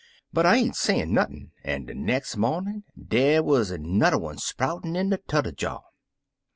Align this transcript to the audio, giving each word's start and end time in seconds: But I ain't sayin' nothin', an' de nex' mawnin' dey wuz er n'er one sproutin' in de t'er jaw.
But 0.33 0.47
I 0.47 0.55
ain't 0.55 0.75
sayin' 0.75 1.13
nothin', 1.13 1.51
an' 1.63 1.85
de 1.85 1.93
nex' 1.93 2.35
mawnin' 2.35 2.85
dey 2.97 3.39
wuz 3.39 3.65
er 3.71 3.77
n'er 3.77 4.17
one 4.17 4.39
sproutin' 4.39 4.95
in 4.95 5.11
de 5.11 5.19
t'er 5.29 5.51
jaw. 5.51 5.81